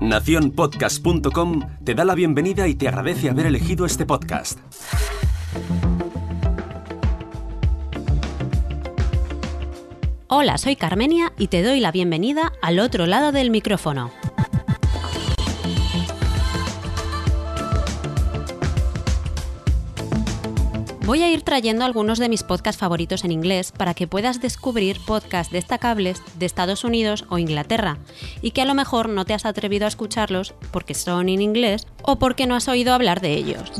[0.00, 4.58] Naciónpodcast.com te da la bienvenida y te agradece haber elegido este podcast.
[10.28, 14.10] Hola, soy Carmenia y te doy la bienvenida al otro lado del micrófono.
[21.06, 24.98] Voy a ir trayendo algunos de mis podcasts favoritos en inglés para que puedas descubrir
[25.04, 27.98] podcasts destacables de Estados Unidos o Inglaterra
[28.40, 31.86] y que a lo mejor no te has atrevido a escucharlos porque son en inglés
[32.02, 33.70] o porque no has oído hablar de ellos.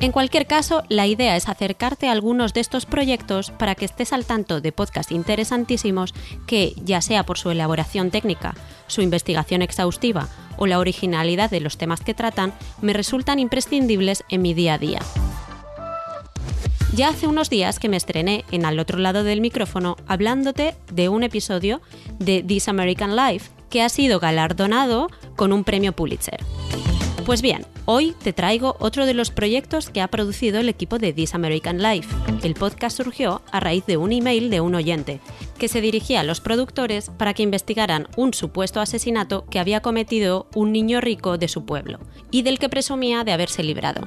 [0.00, 4.12] En cualquier caso, la idea es acercarte a algunos de estos proyectos para que estés
[4.12, 6.14] al tanto de podcasts interesantísimos
[6.46, 8.54] que, ya sea por su elaboración técnica,
[8.86, 14.42] su investigación exhaustiva o la originalidad de los temas que tratan, me resultan imprescindibles en
[14.42, 15.00] mi día a día.
[16.94, 21.08] Ya hace unos días que me estrené en al otro lado del micrófono hablándote de
[21.08, 21.80] un episodio
[22.20, 26.38] de This American Life que ha sido galardonado con un premio Pulitzer.
[27.26, 31.14] Pues bien, hoy te traigo otro de los proyectos que ha producido el equipo de
[31.14, 32.14] This American Life.
[32.42, 35.20] El podcast surgió a raíz de un email de un oyente,
[35.58, 40.48] que se dirigía a los productores para que investigaran un supuesto asesinato que había cometido
[40.54, 41.98] un niño rico de su pueblo,
[42.30, 44.06] y del que presumía de haberse librado.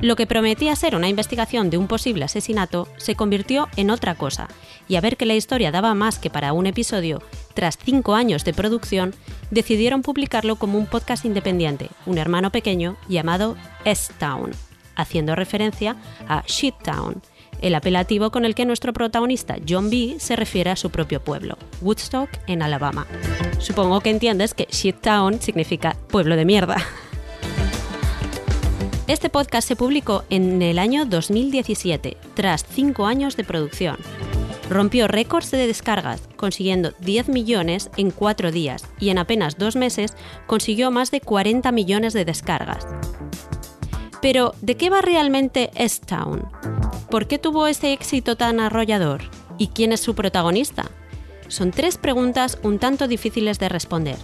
[0.00, 4.48] Lo que prometía ser una investigación de un posible asesinato se convirtió en otra cosa,
[4.88, 8.44] y a ver que la historia daba más que para un episodio, tras cinco años
[8.44, 9.14] de producción,
[9.50, 14.52] decidieron publicarlo como un podcast independiente, un hermano pequeño llamado S-Town,
[14.96, 17.20] haciendo referencia a Shit Town,
[17.60, 21.58] el apelativo con el que nuestro protagonista John B se refiere a su propio pueblo,
[21.82, 23.06] Woodstock, en Alabama.
[23.58, 26.76] Supongo que entiendes que Shit Town significa pueblo de mierda.
[29.10, 33.96] Este podcast se publicó en el año 2017, tras cinco años de producción.
[34.68, 40.12] Rompió récords de descargas, consiguiendo 10 millones en cuatro días y en apenas dos meses
[40.46, 42.86] consiguió más de 40 millones de descargas.
[44.22, 46.44] Pero, ¿de qué va realmente S-Town?
[47.10, 49.22] ¿Por qué tuvo ese éxito tan arrollador?
[49.58, 50.88] ¿Y quién es su protagonista?
[51.48, 54.18] Son tres preguntas un tanto difíciles de responder.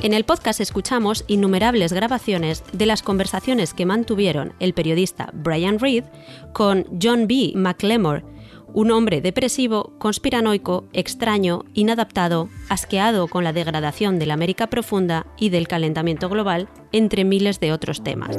[0.00, 6.04] En el podcast escuchamos innumerables grabaciones de las conversaciones que mantuvieron el periodista Brian Reed
[6.52, 7.52] con John B.
[7.56, 8.24] McLemore,
[8.72, 15.48] un hombre depresivo, conspiranoico, extraño, inadaptado, asqueado con la degradación de la América profunda y
[15.48, 18.36] del calentamiento global, entre miles de otros temas.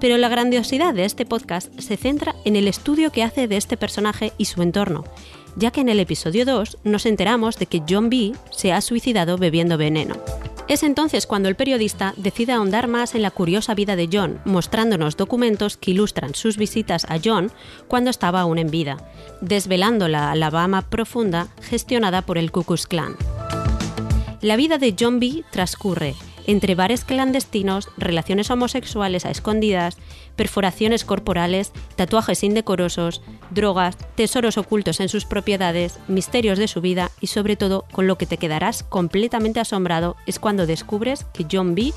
[0.00, 3.76] Pero la grandiosidad de este podcast se centra en el estudio que hace de este
[3.76, 5.04] personaje y su entorno,
[5.56, 8.32] ya que en el episodio 2 nos enteramos de que John B.
[8.50, 10.14] se ha suicidado bebiendo veneno.
[10.66, 15.16] Es entonces cuando el periodista decide ahondar más en la curiosa vida de John, mostrándonos
[15.16, 17.52] documentos que ilustran sus visitas a John
[17.86, 18.96] cuando estaba aún en vida,
[19.42, 23.16] desvelando la Alabama profunda gestionada por el Ku Klux Klan.
[24.40, 25.44] La vida de John B.
[25.50, 26.14] transcurre
[26.46, 29.96] entre bares clandestinos, relaciones homosexuales a escondidas,
[30.36, 37.28] perforaciones corporales, tatuajes indecorosos, drogas, tesoros ocultos en sus propiedades, misterios de su vida y
[37.28, 41.92] sobre todo con lo que te quedarás completamente asombrado es cuando descubres que John B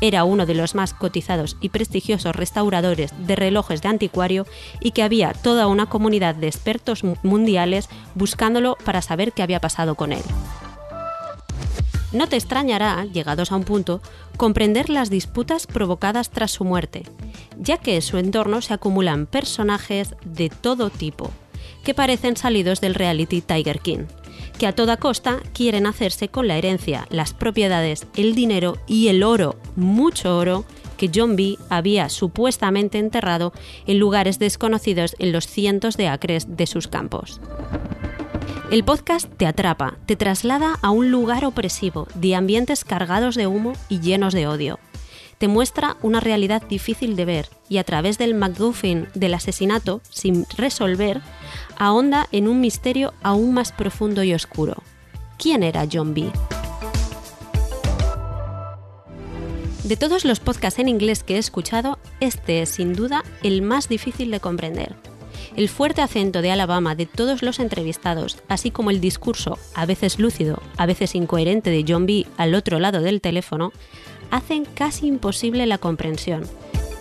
[0.00, 4.46] era uno de los más cotizados y prestigiosos restauradores de relojes de anticuario
[4.80, 9.94] y que había toda una comunidad de expertos mundiales buscándolo para saber qué había pasado
[9.94, 10.22] con él.
[12.10, 14.00] No te extrañará, llegados a un punto,
[14.36, 17.02] comprender las disputas provocadas tras su muerte,
[17.58, 21.30] ya que en su entorno se acumulan personajes de todo tipo,
[21.84, 24.06] que parecen salidos del reality Tiger King,
[24.58, 29.22] que a toda costa quieren hacerse con la herencia, las propiedades, el dinero y el
[29.22, 30.64] oro, mucho oro,
[30.96, 31.56] que John B.
[31.68, 33.52] había supuestamente enterrado
[33.86, 37.40] en lugares desconocidos en los cientos de acres de sus campos.
[38.70, 43.72] El podcast te atrapa, te traslada a un lugar opresivo, de ambientes cargados de humo
[43.88, 44.78] y llenos de odio.
[45.38, 50.44] Te muestra una realidad difícil de ver y a través del MacGuffin del asesinato, sin
[50.58, 51.22] resolver,
[51.78, 54.82] ahonda en un misterio aún más profundo y oscuro.
[55.38, 56.30] ¿Quién era John B?
[59.84, 63.88] De todos los podcasts en inglés que he escuchado, este es sin duda el más
[63.88, 64.94] difícil de comprender.
[65.58, 70.20] El fuerte acento de Alabama de todos los entrevistados, así como el discurso, a veces
[70.20, 72.26] lúcido, a veces incoherente de John B.
[72.36, 73.72] al otro lado del teléfono,
[74.30, 76.44] hacen casi imposible la comprensión.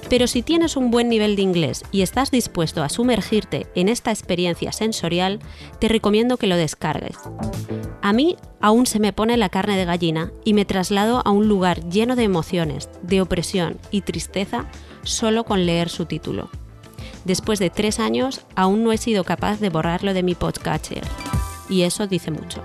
[0.10, 4.10] Pero si tienes un buen nivel de inglés y estás dispuesto a sumergirte en esta
[4.10, 5.38] experiencia sensorial,
[5.80, 7.18] te recomiendo que lo descargues.
[8.02, 11.48] A mí aún se me pone la carne de gallina y me traslado a un
[11.48, 14.66] lugar lleno de emociones, de opresión y tristeza
[15.04, 16.50] solo con leer su título.
[17.28, 21.04] Después de tres años, aún no he sido capaz de borrarlo de mi podcatcher.
[21.70, 22.64] y eso dice mucho.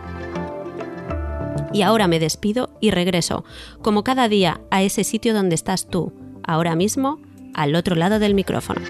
[1.73, 3.45] Y ahora me despido y regreso,
[3.81, 6.13] como cada día, a ese sitio donde estás tú,
[6.45, 7.21] ahora mismo,
[7.55, 8.83] al otro lado del micrófono.